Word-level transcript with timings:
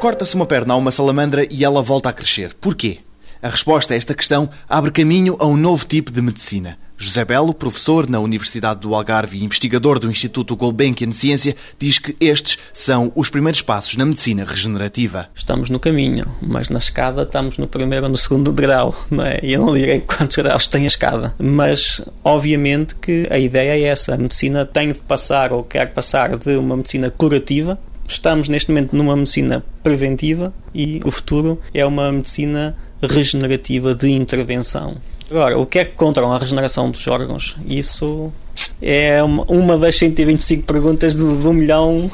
Corta-se 0.00 0.34
uma 0.34 0.44
perna 0.44 0.74
a 0.74 0.76
uma 0.76 0.90
salamandra 0.90 1.46
e 1.48 1.64
ela 1.64 1.80
volta 1.80 2.08
a 2.08 2.12
crescer. 2.12 2.52
Porquê? 2.54 2.98
A 3.40 3.48
resposta 3.48 3.94
a 3.94 3.96
esta 3.96 4.12
questão 4.12 4.50
abre 4.68 4.90
caminho 4.90 5.36
a 5.38 5.46
um 5.46 5.56
novo 5.56 5.86
tipo 5.86 6.10
de 6.10 6.20
medicina. 6.20 6.87
José 7.00 7.24
Belo, 7.24 7.54
professor 7.54 8.10
na 8.10 8.18
Universidade 8.18 8.80
do 8.80 8.92
Algarve 8.92 9.38
e 9.38 9.44
investigador 9.44 10.00
do 10.00 10.10
Instituto 10.10 10.56
Gulbenkian 10.56 11.12
Ciência, 11.12 11.54
diz 11.78 12.00
que 12.00 12.16
estes 12.20 12.58
são 12.72 13.12
os 13.14 13.30
primeiros 13.30 13.62
passos 13.62 13.96
na 13.96 14.04
medicina 14.04 14.44
regenerativa. 14.44 15.28
Estamos 15.32 15.70
no 15.70 15.78
caminho, 15.78 16.24
mas 16.42 16.68
na 16.68 16.80
escada 16.80 17.22
estamos 17.22 17.56
no 17.56 17.68
primeiro 17.68 18.06
ou 18.06 18.10
no 18.10 18.16
segundo 18.16 18.50
degrau, 18.50 18.92
não 19.08 19.24
é? 19.24 19.38
Eu 19.44 19.60
não 19.60 19.74
direi 19.74 20.00
quantos 20.00 20.36
graus 20.36 20.66
tem 20.66 20.82
a 20.82 20.88
escada, 20.88 21.34
mas 21.38 22.02
obviamente 22.24 22.96
que 22.96 23.28
a 23.30 23.38
ideia 23.38 23.78
é 23.78 23.82
essa. 23.84 24.14
A 24.14 24.18
medicina 24.18 24.66
tem 24.66 24.92
de 24.92 24.98
passar 24.98 25.52
ou 25.52 25.62
quer 25.62 25.94
passar 25.94 26.36
de 26.36 26.56
uma 26.56 26.76
medicina 26.76 27.10
curativa 27.10 27.78
Estamos 28.08 28.48
neste 28.48 28.70
momento 28.70 28.96
numa 28.96 29.14
medicina 29.14 29.62
preventiva 29.82 30.50
e 30.74 30.98
o 31.04 31.10
futuro 31.10 31.60
é 31.74 31.84
uma 31.84 32.10
medicina 32.10 32.74
regenerativa 33.02 33.94
de 33.94 34.08
intervenção. 34.08 34.96
Agora, 35.30 35.58
o 35.58 35.66
que 35.66 35.78
é 35.78 35.84
que 35.84 35.92
controla 35.92 36.36
a 36.36 36.38
regeneração 36.38 36.90
dos 36.90 37.06
órgãos? 37.06 37.56
Isso 37.66 38.32
é 38.80 39.22
uma 39.22 39.76
das 39.76 39.96
125 39.96 40.64
perguntas 40.64 41.14
de, 41.14 41.36
de 41.36 41.46
um 41.46 41.52
milhão 41.52 42.08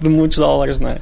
de 0.00 0.08
muitos 0.08 0.38
dólares, 0.38 0.78
não 0.78 0.90
é? 0.90 0.98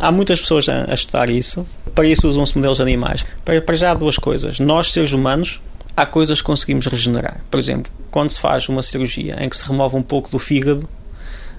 Há 0.00 0.10
muitas 0.10 0.40
pessoas 0.40 0.68
a, 0.68 0.90
a 0.90 0.94
estudar 0.94 1.30
isso. 1.30 1.66
Para 1.94 2.06
isso 2.06 2.28
usam-se 2.28 2.56
modelos 2.56 2.80
animais. 2.80 3.24
Para, 3.44 3.60
para 3.60 3.74
já 3.74 3.94
duas 3.94 4.18
coisas. 4.18 4.58
Nós, 4.60 4.92
seres 4.92 5.12
humanos, 5.12 5.60
há 5.96 6.04
coisas 6.04 6.40
que 6.40 6.46
conseguimos 6.46 6.86
regenerar. 6.86 7.40
Por 7.50 7.58
exemplo, 7.58 7.90
quando 8.10 8.30
se 8.30 8.40
faz 8.40 8.68
uma 8.68 8.82
cirurgia 8.82 9.36
em 9.40 9.48
que 9.48 9.56
se 9.56 9.64
remove 9.64 9.96
um 9.96 10.02
pouco 10.02 10.30
do 10.30 10.38
fígado, 10.38 10.88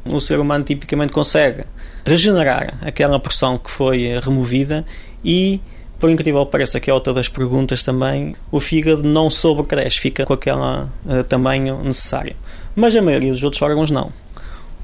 o 0.05 0.19
ser 0.19 0.39
humano 0.39 0.63
tipicamente 0.63 1.11
consegue 1.11 1.63
regenerar 2.05 2.77
aquela 2.81 3.19
porção 3.19 3.57
que 3.57 3.71
foi 3.71 4.19
removida 4.19 4.85
e, 5.23 5.59
por 5.99 6.09
incrível 6.09 6.45
que 6.45 6.51
pareça, 6.51 6.79
que 6.79 6.89
é 6.89 6.93
outra 6.93 7.13
das 7.13 7.29
perguntas 7.29 7.83
também, 7.83 8.35
o 8.51 8.59
fígado 8.59 9.03
não 9.03 9.29
sobrecresce, 9.29 9.99
fica 9.99 10.25
com 10.25 10.33
aquele 10.33 10.57
uh, 10.57 11.23
tamanho 11.27 11.81
necessário. 11.83 12.35
Mas 12.75 12.95
a 12.95 13.01
maioria 13.01 13.31
dos 13.31 13.43
outros 13.43 13.61
órgãos 13.61 13.89
não. 13.89 14.11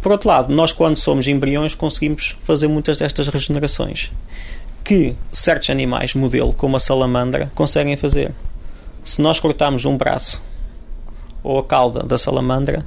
Por 0.01 0.11
outro 0.11 0.29
lado, 0.29 0.53
nós 0.53 0.71
quando 0.71 0.95
somos 0.95 1.27
embriões 1.27 1.75
conseguimos 1.75 2.37
fazer 2.43 2.67
muitas 2.67 2.97
destas 2.97 3.27
regenerações 3.27 4.11
que 4.83 5.15
certos 5.31 5.69
animais, 5.69 6.15
modelo 6.15 6.53
como 6.53 6.75
a 6.75 6.79
salamandra, 6.79 7.51
conseguem 7.53 7.95
fazer. 7.95 8.33
Se 9.03 9.21
nós 9.21 9.39
cortarmos 9.39 9.85
um 9.85 9.95
braço 9.95 10.41
ou 11.43 11.59
a 11.59 11.63
cauda 11.63 12.03
da 12.03 12.17
salamandra, 12.17 12.85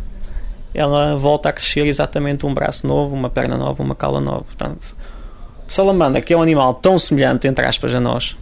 ela 0.73 1.17
volta 1.17 1.49
a 1.49 1.53
crescer 1.53 1.87
exatamente 1.87 2.45
um 2.45 2.53
braço 2.53 2.87
novo, 2.87 3.15
uma 3.15 3.31
perna 3.31 3.57
nova, 3.57 3.83
uma 3.83 3.95
cauda 3.95 4.21
nova. 4.21 4.43
Portanto, 4.43 4.97
salamandra, 5.67 6.21
que 6.21 6.33
é 6.33 6.37
um 6.37 6.43
animal 6.43 6.75
tão 6.75 6.99
semelhante, 6.99 7.49
entre 7.49 7.67
aspas, 7.67 7.95
a 7.95 8.01
nós, 8.01 8.37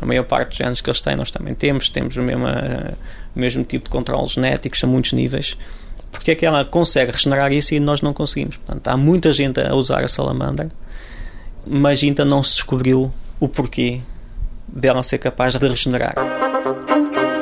a 0.00 0.06
maior 0.06 0.24
parte 0.24 0.48
dos 0.48 0.58
genes 0.58 0.80
que 0.80 0.90
eles 0.90 1.00
têm, 1.00 1.16
nós 1.16 1.30
também 1.30 1.54
temos, 1.54 1.88
temos 1.88 2.16
o 2.16 2.22
mesmo, 2.22 2.44
o 2.46 3.38
mesmo 3.38 3.64
tipo 3.64 3.84
de 3.84 3.90
controles 3.90 4.32
genéticos 4.32 4.82
a 4.82 4.86
muitos 4.86 5.12
níveis. 5.12 5.56
Porque 6.10 6.30
é 6.30 6.34
que 6.34 6.46
ela 6.46 6.64
consegue 6.64 7.12
regenerar 7.12 7.52
isso 7.52 7.74
e 7.74 7.80
nós 7.80 8.00
não 8.00 8.12
conseguimos? 8.12 8.56
Portanto, 8.56 8.88
há 8.88 8.96
muita 8.96 9.32
gente 9.32 9.60
a 9.60 9.74
usar 9.74 10.04
a 10.04 10.08
salamandra, 10.08 10.70
mas 11.66 12.02
ainda 12.02 12.24
não 12.24 12.42
se 12.42 12.54
descobriu 12.54 13.12
o 13.40 13.48
porquê 13.48 14.00
dela 14.68 15.02
ser 15.02 15.18
capaz 15.18 15.54
de 15.54 15.66
regenerar. 15.66 16.14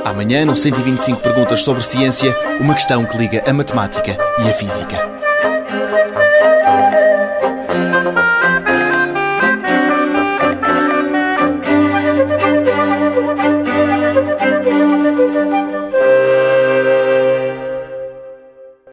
Amanhã, 0.04 0.44
no 0.44 0.56
125 0.56 1.20
Perguntas 1.20 1.62
sobre 1.62 1.82
Ciência, 1.82 2.36
uma 2.60 2.74
questão 2.74 3.04
que 3.04 3.16
liga 3.16 3.42
a 3.46 3.52
matemática 3.52 4.16
e 4.44 4.50
a 4.50 4.54
física. 4.54 5.12